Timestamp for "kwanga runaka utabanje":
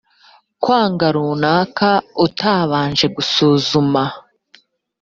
0.61-3.05